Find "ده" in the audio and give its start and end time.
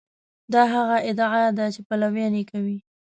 1.57-1.65